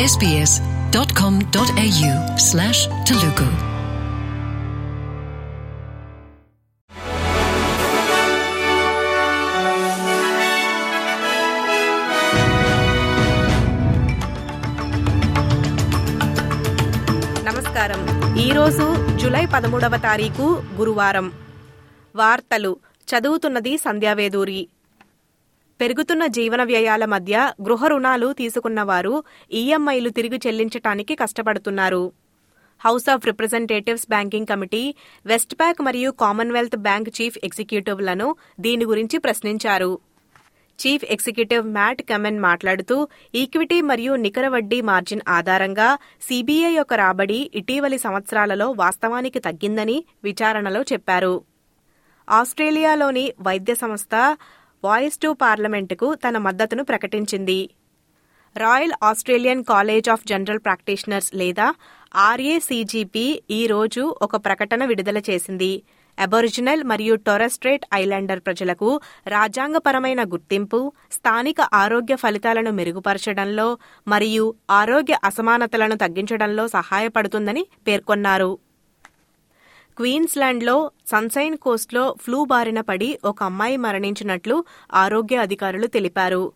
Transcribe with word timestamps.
sbs.com.au 0.00 0.30
slash 2.52 2.80
Telugu. 3.08 3.48
నమస్కారం. 17.44 18.36
ఈరోజు 18.36 19.16
July 19.16 19.46
పదమూడవ 19.46 19.96
తారీఖు 19.96 20.62
గురువారం. 20.76 21.32
వార్తలు. 22.16 22.76
చదువుతున్నది 23.08 23.76
సంధ్యావేదూరి. 23.76 24.68
పెరుగుతున్న 25.80 26.26
జీవన 26.26 26.62
వ్యయాల 26.62 27.04
మధ్య 27.04 27.34
గృహ 27.62 27.86
రుణాలు 27.86 28.32
తీసుకున్నవారు 28.32 29.12
ఈఎంఐలు 29.52 30.10
తిరిగి 30.10 30.38
చెల్లించటానికి 30.46 31.14
కష్టపడుతున్నారు. 31.14 32.12
House 32.80 33.08
of 33.08 33.26
Representatives 33.26 34.06
banking 34.08 34.46
committee 34.46 34.82
Westpac 35.54 35.80
మరియు 35.82 36.10
కామన్వెల్త్ 36.10 36.76
బ్యాంక్ 36.76 37.08
చీఫ్ 37.08 37.38
ఎగ్జిక్యూటివ్లను 37.44 38.28
దీని 38.60 38.84
గురించి 38.84 39.18
ప్రశ్నించారు. 39.18 39.90
చీఫ్ 40.78 41.04
ఎగ్జిక్యూటివ్ 41.04 41.64
మ్యాట్ 41.66 42.02
కమెన్ 42.02 42.38
మాట్లాడుతూ 42.40 42.96
ఈక్విటీ 43.34 43.80
మరియు 43.80 44.12
నికర 44.14 44.48
వడ్డీ 44.48 44.80
మార్జిన్ 44.80 45.26
ఆధారంగా 45.28 45.88
సీబీఐ 46.22 46.72
యొక్క 46.72 46.94
రాబడి 46.94 47.50
ఇటీవలి 47.54 47.98
సంవత్సరాలలో 47.98 48.70
వాస్తవానికి 48.70 49.38
తగ్గిందని 49.38 50.04
విచారణలో 50.24 50.82
చెప్పారు. 50.82 51.34
ఆస్ట్రేలియాలోని 52.28 53.32
వైద్య 53.40 53.74
సంస్థ 53.74 54.14
వాయిస్ 54.84 55.18
టు 55.18 55.30
పార్లమెంటుకు 55.32 56.14
తన 56.14 56.38
మద్దతును 56.38 56.84
ప్రకటించింది. 56.84 57.70
Royal 58.56 58.92
Australian 59.02 59.64
College 59.64 60.08
of 60.08 60.26
General 60.26 60.58
Practitioners 60.58 61.34
లేదా 61.34 61.66
ఆర్ఏసీజీపీ 62.16 63.42
ఈ 63.50 63.66
రోజు 63.66 64.16
ఒక 64.22 64.36
ప్రకటన 64.36 64.84
విడుదల 64.84 65.18
చేసింది. 65.30 65.82
అబొరిజినల్ 66.18 66.82
మరియు 66.84 67.14
టొరస్ట్రేట్ 67.26 67.84
ఐలాండర్ 67.94 68.40
ప్రజలకు 68.40 68.88
రాజ్యాంగపరమైన 69.26 70.24
గుర్తింపు 70.24 70.92
స్థానిక 71.12 71.60
ఆరోగ్య 71.60 72.16
ఫలితాలను 72.16 72.70
మెరుగుపరచడంలో 72.70 73.68
మరియు 74.08 74.54
ఆరోగ్య 74.70 75.16
అసమానతలను 75.24 75.96
తగ్గించడంలో 75.96 76.68
సహాయపడుతుందని 76.68 77.64
పేర్కొన్నారు. 77.88 78.50
క్వీన్స్లాండ్లో 80.00 80.90
సన్సైన్ 81.06 81.56
కోస్ట్లో 81.56 82.14
ఫ్లూ 82.22 82.44
బారిన 82.44 82.80
పడి 82.80 83.18
ఒక 83.24 83.42
అమ్మాయి 83.42 83.76
మరణించినట్లు 83.76 84.64
ఆరోగ్య 84.94 85.36
అధికారులు 85.36 85.86
తెలిపారు. 85.86 86.52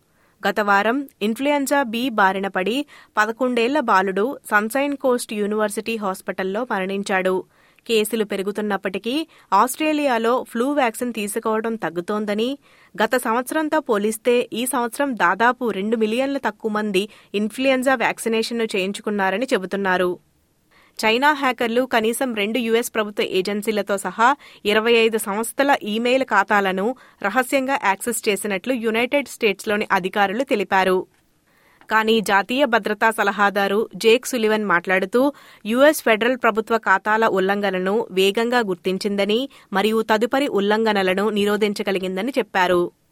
గత 0.47 0.59
వారం 0.59 1.09
ఇన్ఫ్లుయెంజా 1.21 1.83
బి 1.83 2.09
బారిన 2.09 2.47
పడి 2.47 2.85
పదకొండేళ్ళ 3.17 3.79
బాలుడు 3.79 4.37
సన్సైన్ 4.51 4.97
కోస్ట్ 4.97 5.33
యూనివర్సిటీ 5.33 5.95
హాస్పిటల్లో 5.95 6.67
మరణించాడు. 6.71 7.43
కేసులు 7.87 8.23
పెరుగుతున్నప్పటికీ 8.23 9.27
ఆస్ట్రేలియాలో 9.53 10.45
ఫ్లూ 10.49 10.71
వ్యాక్సిన్ 10.71 11.13
తీసుకోవడం 11.13 11.75
తగ్గుతోందని 11.75 12.57
గత 13.03 13.15
సంవత్సరంతో 13.17 13.79
పోలిస్తే 13.79 14.49
ఈ 14.53 14.65
సంవత్సరం 14.65 15.15
దాదాపు 15.15 15.69
రెండు 15.69 15.95
మిలియన్ల 15.95 16.37
తక్కువ 16.37 16.71
మంది 16.71 17.09
ఇన్ఫ్లుయెంజా 17.35 17.95
వ్యాక్సినేషన్ను 17.95 18.63
చేయించుకున్నారని 18.75 19.47
చెబుతున్నారు. 19.53 20.24
చైనా 20.99 21.33
హ్యాకర్లు 21.33 21.81
కనీసం 21.85 22.29
రెండు 22.33 22.59
యుఎస్ 22.59 22.91
ప్రభుత్వ 22.95 23.23
ఏజెన్సీలతో 23.39 23.97
సహా 23.97 24.27
ఇరవై 24.65 24.93
ఐదు 25.05 25.17
సంస్థల 25.17 25.71
ఈమెయిల్ 25.93 26.23
ఖాతాలను 26.23 26.95
రహస్యంగా 27.23 27.79
యాక్సెస్ 27.83 28.21
చేసినట్లు 28.29 28.73
యునైటెడ్ 28.85 29.27
స్టేట్స్లోని 29.27 29.87
అధికారులు 29.91 30.43
తెలిపారు. 30.43 30.97
కానీ 31.89 32.19
జాతీయ 32.21 32.65
భద్రతా 32.65 33.11
సలహాదారు 33.11 33.89
జేక్ 33.95 34.27
సులివన్ 34.27 34.65
మాట్లాడుతూ 34.65 35.21
యుఎస్ 35.65 36.03
ఫెడరల్ 36.03 36.37
ప్రభుత్వ 36.37 36.77
ఖాతాల 36.77 37.25
ఉల్లంఘనను 37.25 38.07
వేగంగా 38.11 38.59
గుర్తించిందని 38.59 39.49
మరియు 39.73 40.01
తదుపరి 40.01 40.47
ఉల్లంఘనలను 40.59 41.29
నిరోధించగలిగిందని 41.29 42.33
చెప్పారు. 42.37 43.04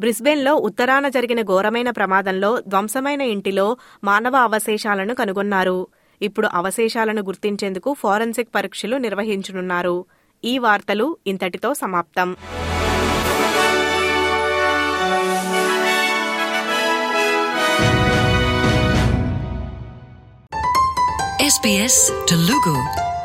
బ్రిస్బెన్లో 0.00 0.52
ఉత్తరాన 0.68 1.06
జరిగిన 1.08 1.40
ఘోరమైన 1.50 1.90
ప్రమాదంలో 1.90 2.50
ధ్వంసమైన 2.68 3.22
ఇంటిలో 3.32 3.66
మానవ 4.04 4.36
అవశేషాలను 4.48 5.14
కనుగొన్నారు 5.14 5.78
ఇప్పుడు 6.20 6.48
అవశేషాలను 6.54 7.22
గుర్తించేందుకు 7.22 7.92
ఫోరెన్సిక్ 7.94 8.54
పరీక్షలు 8.54 8.98
నిర్వహించనున్నారు 8.98 9.96
ఈ 10.44 10.54
వార్తలు 10.58 11.06
ఇంతటితో 11.26 11.70
సమాప్తం 11.74 12.30
SBS 21.48 21.96
Telugu. 22.26 22.74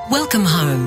Welcome 0.09 0.45
home. 0.47 0.83